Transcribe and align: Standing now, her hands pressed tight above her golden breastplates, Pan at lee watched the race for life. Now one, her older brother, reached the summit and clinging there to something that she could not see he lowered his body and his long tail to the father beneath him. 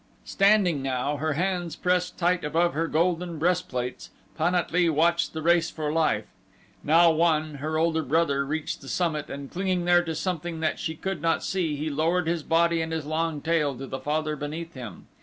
Standing 0.25 0.81
now, 0.81 1.17
her 1.17 1.33
hands 1.33 1.75
pressed 1.75 2.17
tight 2.17 2.43
above 2.43 2.73
her 2.73 2.87
golden 2.87 3.37
breastplates, 3.37 4.09
Pan 4.35 4.55
at 4.55 4.71
lee 4.71 4.89
watched 4.89 5.33
the 5.33 5.43
race 5.43 5.69
for 5.69 5.93
life. 5.93 6.25
Now 6.83 7.11
one, 7.11 7.53
her 7.61 7.77
older 7.77 8.01
brother, 8.01 8.43
reached 8.43 8.81
the 8.81 8.89
summit 8.89 9.29
and 9.29 9.51
clinging 9.51 9.85
there 9.85 10.01
to 10.03 10.15
something 10.15 10.59
that 10.59 10.79
she 10.79 10.95
could 10.95 11.21
not 11.21 11.43
see 11.43 11.75
he 11.75 11.91
lowered 11.91 12.25
his 12.27 12.41
body 12.41 12.81
and 12.81 12.91
his 12.91 13.05
long 13.05 13.41
tail 13.41 13.77
to 13.77 13.85
the 13.85 13.99
father 13.99 14.35
beneath 14.35 14.73
him. 14.73 15.05